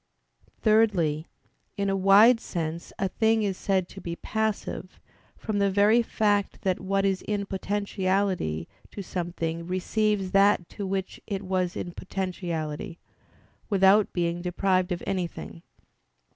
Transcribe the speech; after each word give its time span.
Thirdly, 0.63 1.27
in 1.77 1.87
a 1.87 1.95
wide 1.95 2.39
sense 2.39 2.91
a 2.97 3.07
thing 3.07 3.43
is 3.43 3.55
said 3.55 3.87
to 3.89 4.01
be 4.01 4.15
passive, 4.15 4.99
from 5.37 5.59
the 5.59 5.69
very 5.69 6.01
fact 6.01 6.63
that 6.63 6.79
what 6.79 7.05
is 7.05 7.21
in 7.21 7.45
potentiality 7.45 8.67
to 8.89 9.03
something 9.03 9.67
receives 9.67 10.31
that 10.31 10.67
to 10.69 10.87
which 10.87 11.21
it 11.27 11.43
was 11.43 11.75
in 11.75 11.91
potentiality, 11.91 12.97
without 13.69 14.11
being 14.11 14.41
deprived 14.41 14.91
of 14.91 15.03
anything. 15.05 15.61